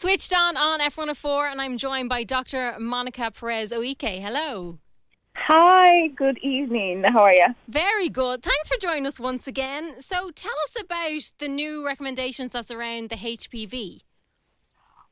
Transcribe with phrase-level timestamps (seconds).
[0.00, 2.76] Switched on on F104, and I'm joined by Dr.
[2.78, 4.22] Monica Perez Oike.
[4.22, 4.78] Hello.
[5.34, 7.02] Hi, good evening.
[7.02, 7.46] How are you?
[7.66, 8.44] Very good.
[8.44, 10.00] Thanks for joining us once again.
[10.00, 14.02] So, tell us about the new recommendations that's around the HPV.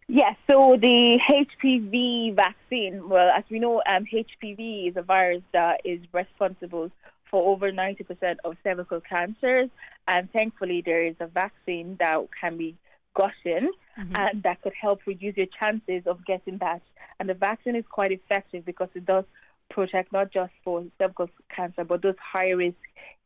[0.06, 5.80] Yes, so the HPV vaccine, well, as we know, um, HPV is a virus that
[5.84, 6.92] is responsible
[7.28, 9.68] for over 90% of cervical cancers.
[10.06, 12.76] And thankfully, there is a vaccine that can be
[13.16, 14.14] gotten mm-hmm.
[14.14, 16.82] and that could help reduce your chances of getting that.
[17.18, 19.24] And the vaccine is quite effective because it does
[19.70, 22.76] protect not just for cervical cancer, but those high risk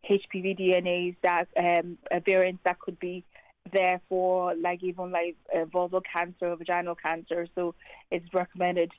[0.08, 3.24] HPV DNAs that um, variants that could be
[3.72, 7.46] there for like even like uh, vulval cancer, or vaginal cancer.
[7.54, 7.74] So
[8.10, 8.90] it's recommended.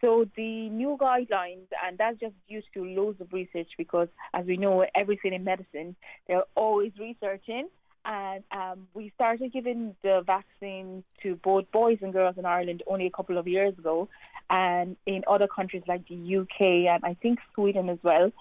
[0.00, 4.56] So the new guidelines, and that's just due to loads of research because, as we
[4.56, 7.68] know, everything in medicine, they're always researching.
[8.08, 13.06] And um, we started giving the vaccine to both boys and girls in Ireland only
[13.06, 14.08] a couple of years ago.
[14.48, 18.32] And in other countries like the UK and I think Sweden as well,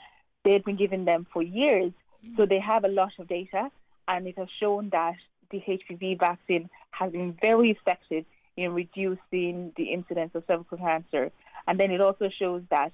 [0.46, 1.92] they've been giving them for years.
[2.38, 3.70] So they have a lot of data,
[4.08, 5.16] and it has shown that
[5.52, 11.32] the HPV vaccine has been very effective in reducing the incidence of cervical cancer.
[11.68, 12.92] And then it also shows that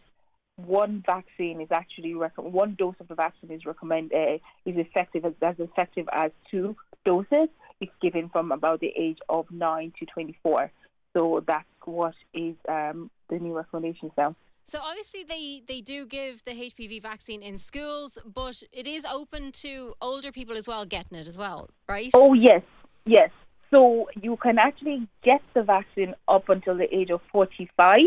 [0.57, 5.25] one vaccine is actually rec- one dose of the vaccine is recommend uh, is effective
[5.25, 7.49] as, as effective as two doses
[7.81, 10.71] It's given from about the age of nine to 24.
[11.13, 14.35] So that's what is um, the new recommendations now.
[14.65, 19.51] So obviously they, they do give the HPV vaccine in schools, but it is open
[19.53, 22.11] to older people as well getting it as well, right?
[22.13, 22.61] Oh yes,
[23.05, 23.29] yes.
[23.69, 27.99] So you can actually get the vaccine up until the age of 45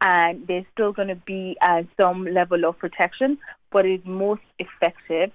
[0.00, 3.38] and there's still going to be uh, some level of protection,
[3.70, 5.32] but it's most effective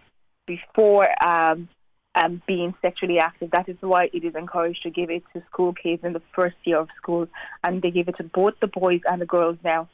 [0.47, 1.67] before um,
[2.15, 3.51] um, being sexually active.
[3.51, 6.55] That is why it is encouraged to give it to school kids in the first
[6.63, 7.27] year of school,
[7.63, 9.89] and they give it to both the boys and the girls now.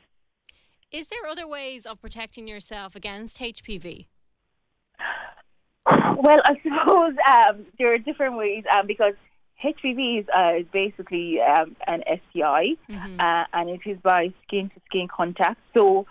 [0.92, 4.08] Is there other ways of protecting yourself against HPV?
[5.86, 9.14] Well, I suppose um, there are different ways um, because
[9.64, 13.20] HPV is, uh, is basically um, an STI, mm-hmm.
[13.20, 15.60] uh, and it is by skin to skin contact.
[15.74, 16.06] So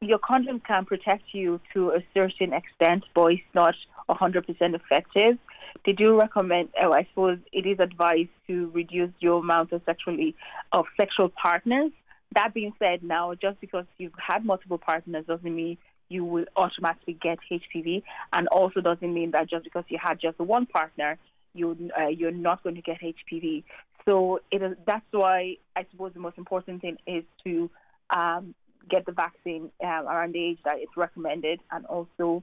[0.00, 3.74] your condom can protect you to a certain extent, but it's not
[4.08, 4.44] 100%
[4.74, 5.38] effective.
[5.84, 10.34] They do recommend, oh, I suppose it is advised to reduce your amount of sexually
[10.72, 11.92] of sexual partners.
[12.34, 17.18] That being said, now just because you've had multiple partners doesn't mean you will automatically
[17.20, 18.02] get HPV,
[18.32, 21.18] and also doesn't mean that just because you had just one partner,
[21.56, 23.64] you uh, you're not going to get HPV.
[24.04, 27.70] So it is, that's why I suppose the most important thing is to
[28.10, 28.54] um,
[28.88, 32.42] get the vaccine um, around the age that it's recommended, and also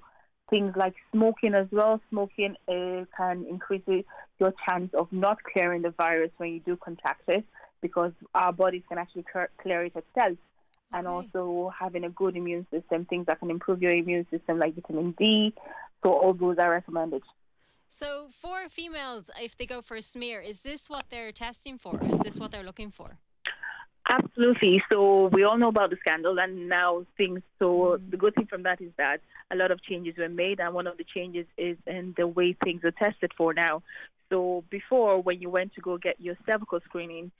[0.49, 2.01] things like smoking as well.
[2.09, 3.83] Smoking uh, can increase
[4.39, 7.45] your chance of not clearing the virus when you do contact it,
[7.81, 9.25] because our bodies can actually
[9.61, 10.37] clear it itself.
[10.95, 14.75] And also having a good immune system, things that can improve your immune system, like
[14.75, 15.51] vitamin D.
[16.03, 17.23] So all those are recommended.
[17.95, 21.99] So for females, if they go for a smear, is this what they're testing for?
[22.03, 23.19] Is this what they're looking for?
[24.09, 24.81] Absolutely.
[24.89, 27.41] So we all know about the scandal, and now things.
[27.59, 28.09] So mm.
[28.09, 29.19] the good thing from that is that
[29.51, 32.57] a lot of changes were made, and one of the changes is in the way
[32.63, 33.83] things are tested for now.
[34.31, 37.31] So before, when you went to go get your cervical screening,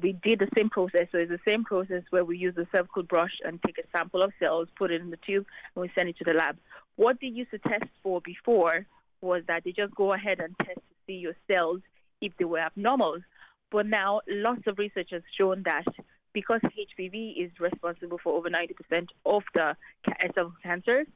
[0.00, 1.08] we did the same process.
[1.12, 4.22] So it's the same process where we use the cervical brush and take a sample
[4.22, 5.44] of cells, put it in the tube,
[5.74, 6.56] and we send it to the lab.
[6.96, 8.86] What they used to test for before
[9.22, 11.80] was that they just go ahead and test to see your cells
[12.20, 13.18] if they were abnormal.
[13.70, 15.84] But now lots of research has shown that
[16.32, 19.74] because HPV is responsible for over 90% of the uh,
[20.34, 21.06] cervical cancers,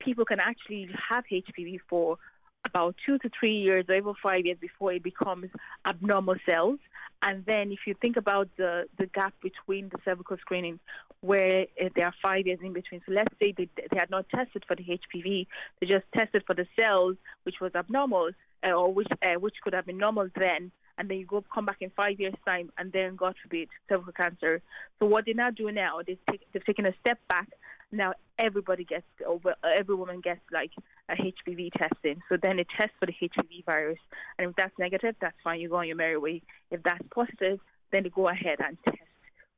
[0.00, 2.18] people can actually have HPV for
[2.64, 5.46] about two to three years or even five years before it becomes
[5.86, 6.78] abnormal cells.
[7.22, 10.80] And then if you think about the, the gap between the cervical screening,
[11.20, 13.00] where uh, there are five years in between.
[13.06, 15.46] So let's say they, they had not tested for the HPV,
[15.80, 18.30] they just tested for the cells, which was abnormal,
[18.66, 21.64] uh, or which uh, which could have been normal then, and then you go come
[21.64, 24.60] back in five years' time, and then God forbid cervical cancer.
[24.98, 27.48] So what they're now doing now, they take, they've taken a step back.
[27.92, 30.70] Now everybody gets, over every woman gets like
[31.08, 32.20] a HPV testing.
[32.28, 33.98] So then they test for the HPV virus,
[34.38, 35.60] and if that's negative, that's fine.
[35.60, 36.42] You go on your merry way.
[36.70, 37.60] If that's positive,
[37.92, 38.98] then they go ahead and test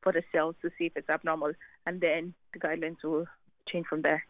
[0.02, 1.52] for the cells to see if it's abnormal,
[1.86, 3.26] and then the guidelines will
[3.68, 4.24] change from there.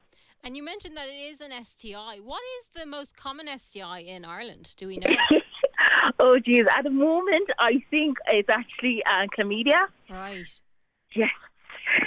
[0.44, 2.18] And you mentioned that it is an STI.
[2.22, 4.74] What is the most common STI in Ireland?
[4.76, 5.08] Do we know?
[6.20, 6.66] oh, geez.
[6.76, 9.86] At the moment, I think it's actually uh, chlamydia.
[10.10, 10.60] Right.
[11.16, 11.30] Yes.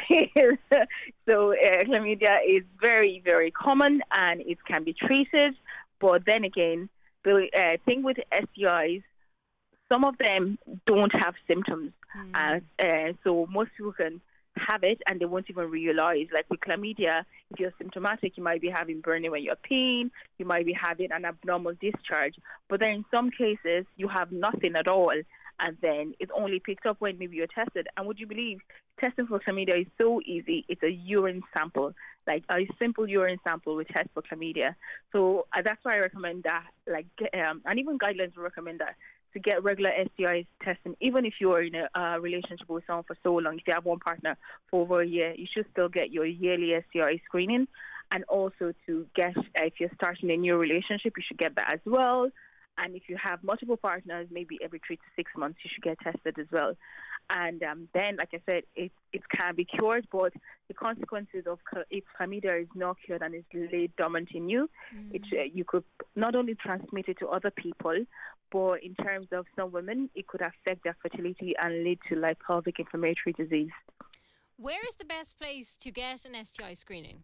[1.25, 5.55] so uh, chlamydia is very, very common and it can be treated.
[5.99, 6.89] But then again,
[7.23, 9.03] the uh, thing with STIs,
[9.89, 11.91] some of them don't have symptoms.
[12.13, 12.35] Hmm.
[12.35, 14.21] Uh, uh, so most people can
[14.57, 16.27] have it and they won't even realize.
[16.33, 20.45] Like with chlamydia, if you're symptomatic, you might be having burning when you're peeing, you
[20.45, 22.35] might be having an abnormal discharge.
[22.69, 25.13] But then in some cases, you have nothing at all.
[25.59, 27.87] And then it's only picked up when maybe you're tested.
[27.95, 28.59] And would you believe
[28.99, 30.65] testing for chlamydia is so easy?
[30.67, 31.93] It's a urine sample,
[32.27, 34.75] like a simple urine sample with test for chlamydia.
[35.11, 36.67] So uh, that's why I recommend that.
[36.85, 38.95] Like, um, and even guidelines recommend that
[39.33, 43.17] to get regular STI testing, even if you're in a uh, relationship with someone for
[43.23, 43.57] so long.
[43.57, 44.37] If you have one partner
[44.69, 47.67] for over a year, you should still get your yearly STI screening.
[48.09, 51.79] And also to get, if you're starting a new relationship, you should get that as
[51.85, 52.29] well.
[52.77, 55.99] And if you have multiple partners, maybe every three to six months, you should get
[55.99, 56.75] tested as well.
[57.29, 60.33] And um, then, like I said, it, it can be cured, but
[60.67, 61.59] the consequences of
[61.89, 65.13] if chlamydia is not cured and is laid dormant in you, mm.
[65.13, 65.83] it, uh, you could
[66.15, 68.05] not only transmit it to other people,
[68.51, 72.37] but in terms of some women, it could affect their fertility and lead to like
[72.45, 73.71] pelvic inflammatory disease.
[74.55, 77.23] Where is the best place to get an STI screening?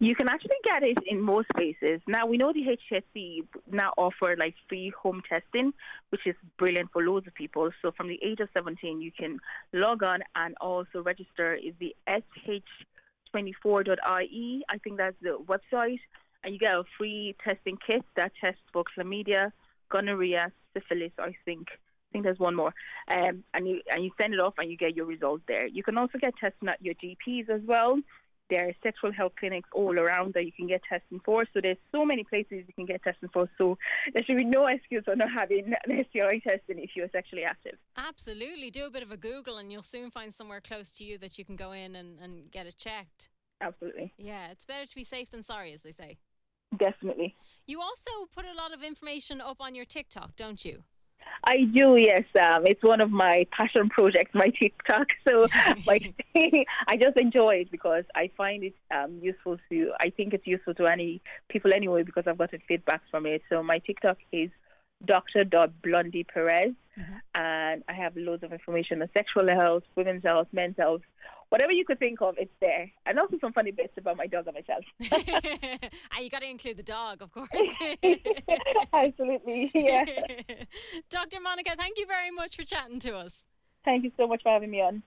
[0.00, 2.00] You can actually get it in most places.
[2.08, 5.72] Now we know the HSE now offer like free home testing,
[6.08, 7.70] which is brilliant for loads of people.
[7.80, 9.38] So from the age of 17, you can
[9.72, 11.54] log on and also register.
[11.54, 14.64] Is the sh24.ie?
[14.68, 16.00] I think that's the website,
[16.42, 19.52] and you get a free testing kit that tests for chlamydia,
[19.90, 21.12] gonorrhea, syphilis.
[21.18, 21.68] I think.
[21.70, 21.76] I
[22.14, 22.72] think there's one more,
[23.08, 25.66] um, and you and you send it off and you get your results there.
[25.66, 27.98] You can also get testing at your GPs as well.
[28.50, 31.46] There are sexual health clinics all around that you can get testing for.
[31.54, 33.48] So there's so many places you can get testing for.
[33.56, 33.78] So
[34.12, 37.78] there should be no excuse for not having an STI testing if you're sexually active.
[37.96, 38.70] Absolutely.
[38.70, 41.38] Do a bit of a Google and you'll soon find somewhere close to you that
[41.38, 43.30] you can go in and, and get it checked.
[43.60, 44.12] Absolutely.
[44.18, 46.18] Yeah, it's better to be safe than sorry, as they say.
[46.78, 47.36] Definitely.
[47.66, 50.84] You also put a lot of information up on your TikTok, don't you?
[51.46, 52.24] I do, yes.
[52.34, 55.08] Um, it's one of my passion projects, my TikTok.
[55.24, 55.46] So
[55.86, 59.92] like, I just enjoy it because I find it um, useful to.
[59.98, 63.42] I think it's useful to any people anyway because I've gotten feedback from it.
[63.48, 64.50] So my TikTok is
[65.04, 65.44] Dr.
[65.82, 67.12] Blondie Perez, mm-hmm.
[67.34, 71.02] and I have loads of information on sexual health, women's health, men's health,
[71.54, 72.90] whatever you could think of, it's there.
[73.06, 74.84] And also some funny bits about my dog and myself.
[74.98, 75.78] and
[76.12, 77.48] ah, you got to include the dog, of course.
[78.92, 80.04] Absolutely, yeah.
[81.10, 81.40] Dr.
[81.40, 83.44] Monica, thank you very much for chatting to us.
[83.84, 85.02] Thank you so much for having me on.